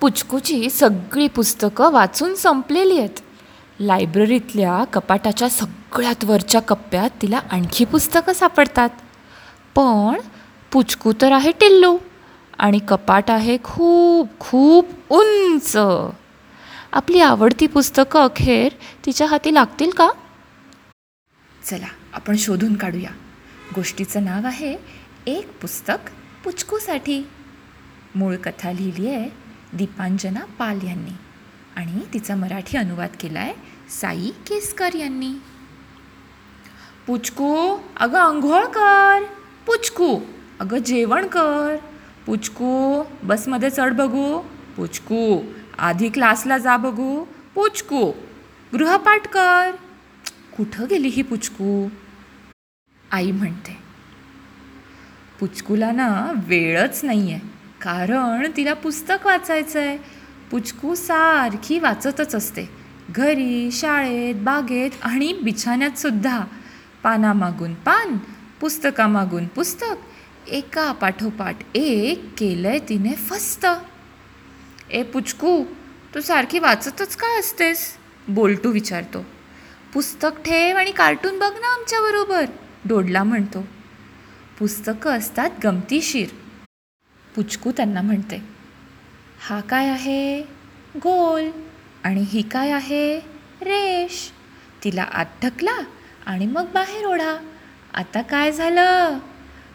[0.00, 3.20] पुचकूची सगळी पुस्तकं वाचून संपलेली आहेत.
[3.80, 8.90] लायब्ररीतल्या कपाटाच्या सगळ्यात वरच्या कप्प्यात तिला आणखी पुस्तकं सापडतात.
[9.74, 10.20] पण
[10.72, 11.96] पुचकू तर आहे टिल्लू
[12.58, 15.76] आणि कपाट आहे खूप खूप उंच.
[16.92, 18.72] आपली आवडती पुस्तकं अखेर
[19.06, 20.08] तिच्या हाती लागतील का?
[21.70, 23.10] चला आपण शोधून काढूया.
[23.74, 24.76] गोष्टीचं नाव आहे
[25.26, 26.10] एक पुस्तक
[26.44, 27.22] पुचकूसाठी.
[28.14, 31.10] मूळ कथा लिहिली आहे दीपांजना पाल यांनी.
[31.76, 33.54] आणि तिचा मराठी अनुवाद केला आहे
[33.90, 35.32] साई केसकर यांनी.
[37.06, 39.24] पुचकू अगं आंघोळ कर.
[39.66, 40.20] पुचकू
[40.60, 41.76] अगं जेवण कर.
[42.26, 44.40] पुचकू बसमध्ये चढ बघू.
[44.76, 45.42] पुचकू
[45.78, 47.24] आधी क्लासला जा बघू.
[47.54, 48.12] पुचकू
[48.72, 49.70] गृहपाठ कर.
[50.56, 51.88] कुठं गेली ही पुचकू?
[53.12, 53.76] आई म्हणते
[55.40, 59.98] पुचकूला ना वेळच नाही आहे कारण तिला पुस्तक वाचायचं आहे
[60.50, 62.70] पुचकू सारखी वाचतच असते.
[63.10, 66.40] घरी शाळेत बागेत आणि बिछाण्यात सुद्धा.
[67.02, 68.16] पानामागून पान
[68.60, 69.94] पुस्तकामागून पुस्तक.
[70.48, 73.66] एका पाठोपाठ एक केलंय तिने फस्त.
[74.90, 75.64] ए पुचकू
[76.14, 77.78] तू सारखी वाचतच काय असतेस?
[78.28, 79.24] बोलटू विचारतो.
[79.94, 82.44] पुस्तक ठेव आणि कार्टून बघ ना आमच्याबरोबर
[82.84, 83.66] डोडला म्हणतो.
[84.58, 86.28] पुस्तकं असतात गमतीशीर.
[87.38, 88.42] पुचकू त्यांना म्हणते
[89.48, 90.42] हा काय आहे?
[90.96, 91.50] गोल.
[92.04, 93.16] आणि ही काय आहे?
[93.62, 94.30] रेश.
[94.84, 95.80] तिला आत ढकला
[96.26, 97.36] आणि मग बाहेर ओढा.
[97.94, 99.18] आता काय झालं?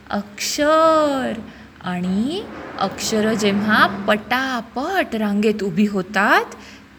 [0.10, 1.34] अक्षर.
[1.82, 2.44] आणि
[2.80, 6.46] अक्षरं जेव्हा पटापट रांगेत उभी होतात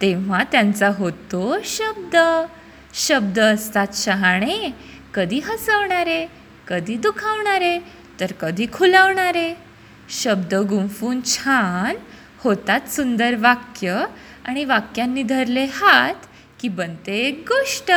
[0.00, 2.46] तेव्हा त्यांचा होतो शब्द.
[2.94, 4.70] शब्द असतात शहाणे.
[5.14, 6.26] कधी हसवणारे
[6.68, 7.78] कधी दुखावणारे
[8.20, 9.63] तर कधी खुलावणारे.
[10.08, 11.94] शब्द गुंफून छान
[12.38, 14.04] होतात सुंदर वाक्य
[14.44, 16.14] आणि वाक्यांनी धरले हात
[16.60, 17.92] की बनते एक गोष्ट.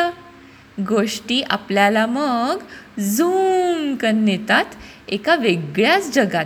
[0.80, 2.60] गोष्टी आपल्याला मग
[3.02, 4.66] झूम कन नेतात
[5.08, 6.46] एका वेगळ्याच जगात.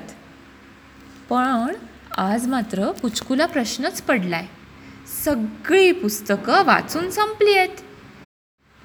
[1.29, 1.73] पण
[2.17, 4.45] आज मात्र पुचकूला प्रश्नच पडलाय.
[5.25, 7.90] सगळी पुस्तकं वाचून संपली आहेत.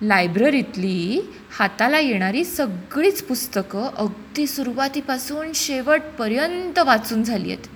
[0.02, 1.20] लायब्ररीतली
[1.58, 7.66] हाताला येणारी सगळीच पुस्तकं अगदी सुरुवातीपासून शेवटपर्यंत वाचून झाली आहेत.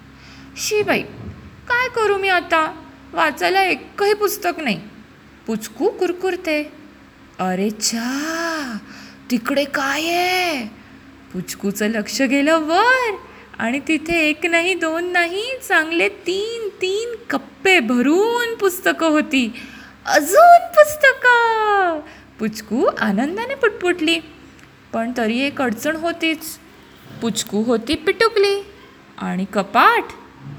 [0.57, 1.03] शी बाई
[1.69, 2.75] काय करू मी आता?
[3.13, 4.81] वाचायला एकही पुस्तक नाही.
[5.47, 6.73] पुचकू कुरकुरते.
[7.39, 8.79] अरे छा
[9.31, 10.65] तिकडे काय आहे?
[11.33, 13.17] पुचकूचं लक्ष गेलं वर
[13.59, 19.53] आणि तिथे एक नाही दोन नाही चांगले तीन तीन कप्पे भरून पुस्तकं होती.
[20.07, 22.01] अजून पुस्तकं.
[22.39, 24.21] पुचकू आनंदाने पुटपुटली.
[24.93, 26.45] पण तरी एक अडचण होतीच.
[27.23, 28.67] पुचकू होती पिटुकली.
[29.19, 30.05] आणि कपाट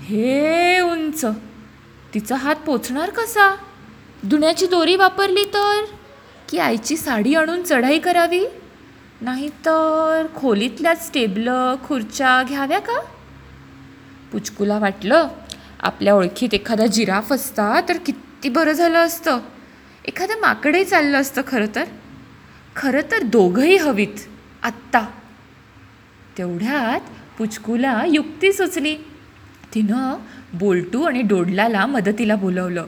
[0.01, 1.25] हे उंच.
[2.13, 3.56] तिचा हात पोचणार कसा?
[4.30, 5.84] धुण्याची दोरी वापरली तर?
[6.50, 8.46] की आईची साडी आणून चढाई करावी?
[9.22, 13.00] नाहीतर खोलीतल्याच टेबलं खुर्च्या घ्याव्या का?
[14.31, 15.28] पुचकूला वाटलं
[15.80, 19.40] आपल्या ओळखीत एखादा जिराफ असता तर किती बरं झालं असतं.
[20.06, 21.84] एखादं माकडही चाललं असतं खरं तर.
[22.75, 24.28] खरं तर दोघंही हवीत.
[24.63, 25.06] आत्ता.
[26.38, 27.00] तेवढ्यात
[27.38, 28.96] पुचकूला युक्ती सुचली.
[29.74, 30.18] तिनं
[30.53, 32.85] बोलटू आणि डोडलाला मदतीला बोलवलं.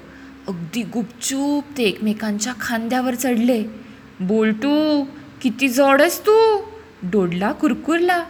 [0.47, 3.63] अगदी गुपचूप ते एकमेकांच्या खांद्यावर चढले.
[4.19, 5.05] बोलटू
[5.41, 6.61] किती जड आहेस तू?
[7.03, 8.23] डोडला कुरकुरला.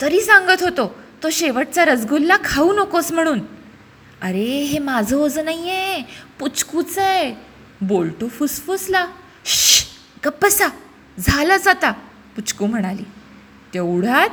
[0.00, 3.40] तरी सांगत होतो तो शेवटचा रसगुल्ला खाऊ नकोस म्हणून.
[4.24, 6.02] अरे हे माझं ओझं नाही आहे
[6.38, 7.34] पुचकूच आहे.
[7.80, 9.06] बोलटू फुसफुसला.
[9.44, 9.84] श
[10.26, 10.68] गप्पसा
[11.18, 11.90] झालाच झालंच आता
[12.36, 13.02] पुचकू म्हणाली.
[13.74, 14.30] तेवढ्यात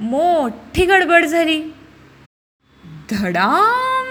[0.00, 1.62] मोठी गडबड झाली.
[3.10, 4.04] धडाम!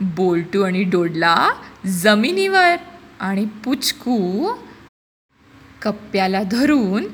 [0.00, 1.50] बोलटू आणि डोडला
[1.86, 2.76] जमिनीवर
[3.20, 4.52] आणि पुचकू
[5.82, 7.06] कप्प्याला धरून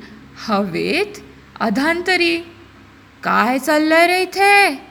[0.46, 1.20] हवेत
[1.60, 2.38] अधांतरी.
[3.22, 4.82] काय चाललंय रे इथे?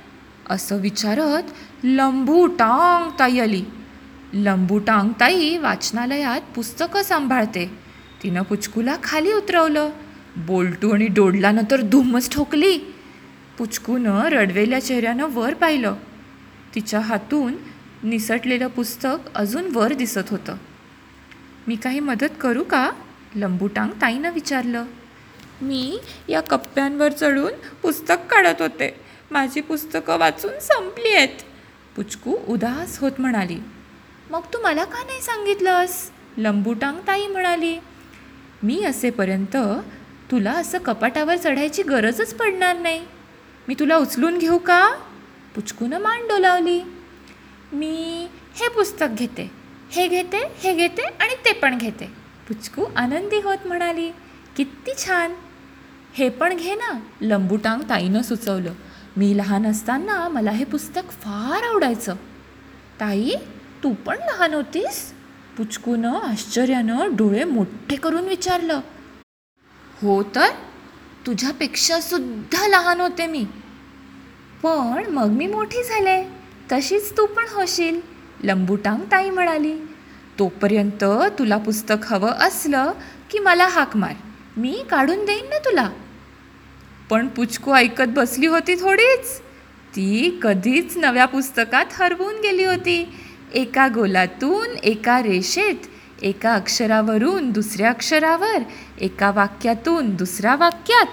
[0.49, 1.43] असं विचारत
[1.83, 3.63] लंबू टांग ताई आली.
[4.33, 7.71] लंबू टांग ताई वाचनालयात पुस्तकं सांभाळते.
[8.23, 9.89] तिनं पुचकूला खाली उतरवलं.
[10.37, 12.77] बोलटू आणि डोडलानं तर धुम्मच ठोकली.
[13.57, 15.95] पुचकूनं रडवेल्या चेहऱ्यानं वर पाहिलं.
[16.75, 17.53] तिच्या हातून
[18.03, 20.55] निसटलेलं पुस्तक अजून वर दिसत होतं.
[21.67, 22.91] मी काही मदत करू का?
[23.35, 24.85] लंबूटांग ताईनं विचारलं.
[25.61, 25.99] मी
[26.29, 27.51] या कप्प्यांवर चढून
[27.81, 28.95] पुस्तक काढत होते.
[29.31, 31.50] माझी पुस्तकं वाचून संपली आहेत.
[31.95, 33.57] पुचकू उदास होत म्हणाली
[34.29, 36.09] मग तू मला का नाही सांगितलंस?
[36.37, 37.77] लंबूटांग ताई म्हणाली
[38.63, 39.57] मी असेपर्यंत
[40.31, 42.99] तुला असं कपाटावर चढायची गरजच पडणार नाही.
[43.67, 44.91] मी तुला उचलून घेऊ का?
[45.55, 46.81] पुचकूनं मान डोलावली
[47.73, 49.51] मी हे पुस्तक घेते
[49.91, 52.05] हे घेते हे घेते आणि ते पण घेते.
[52.47, 54.09] पुचकू आनंदी होत म्हणाली
[54.55, 55.33] किती छान.
[56.13, 56.91] हे पण घे ना.
[57.21, 58.73] लंबूटांग ताईनं सुचवलं
[59.17, 62.15] मी लहान असताना मला हे पुस्तक फार आवडायचं.
[62.99, 63.29] ताई
[63.83, 65.13] तू पण लहान होतीस?
[65.57, 68.79] पुचकूनं आश्चर्यानं डोळे मोठे करून विचारलं.
[70.01, 70.45] हो तर?
[71.25, 73.45] तुझ्यापेक्षा सुद्धा लहान होते मी.
[74.63, 76.23] पण मग मी मोठी झाले.
[76.71, 78.01] तशीच तू पण होशील
[78.43, 79.79] लंबूटांग ताई म्हणाली.
[80.39, 81.03] तोपर्यंत
[81.39, 82.91] तुला पुस्तक हवं असलं
[83.31, 84.13] की मला हाक मार.
[84.57, 85.89] मी काढून देईन ना तुला.
[87.11, 89.39] पण पुचकू ऐकत बसली होती थोडीच.
[89.95, 93.09] ती कधीच नव्या पुस्तकात हरवून गेली होती.
[93.53, 95.75] एका गोलातून एका रेषेत
[96.21, 98.61] एका अक्षरावरून दुसऱ्या अक्षरावर
[99.01, 101.07] एका वाक्यातून दुसऱ्या वाक्यात.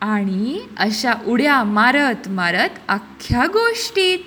[0.00, 4.18] आणि अशा उड्या मारत मारत अख्ख्या गोष्टीत.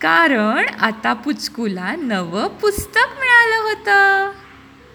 [0.00, 4.41] कारण आता पुचकूला नवं पुस्तक मिळालं होतं.